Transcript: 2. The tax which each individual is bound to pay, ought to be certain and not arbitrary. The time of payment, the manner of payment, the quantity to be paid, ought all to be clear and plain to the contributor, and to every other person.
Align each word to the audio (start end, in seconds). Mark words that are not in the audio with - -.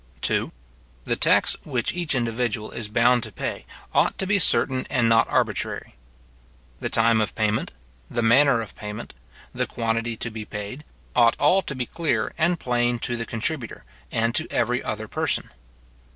2. 0.21 0.51
The 1.05 1.15
tax 1.15 1.55
which 1.61 1.93
each 1.93 2.15
individual 2.15 2.71
is 2.71 2.87
bound 2.87 3.21
to 3.21 3.31
pay, 3.31 3.67
ought 3.93 4.17
to 4.17 4.25
be 4.25 4.39
certain 4.39 4.87
and 4.89 5.07
not 5.07 5.27
arbitrary. 5.29 5.93
The 6.79 6.89
time 6.89 7.21
of 7.21 7.35
payment, 7.35 7.71
the 8.09 8.23
manner 8.23 8.61
of 8.61 8.75
payment, 8.75 9.13
the 9.53 9.67
quantity 9.67 10.17
to 10.17 10.31
be 10.31 10.43
paid, 10.43 10.83
ought 11.15 11.35
all 11.39 11.61
to 11.61 11.75
be 11.75 11.85
clear 11.85 12.33
and 12.35 12.59
plain 12.59 12.97
to 12.97 13.15
the 13.15 13.27
contributor, 13.27 13.83
and 14.11 14.33
to 14.33 14.51
every 14.51 14.81
other 14.83 15.07
person. 15.07 15.51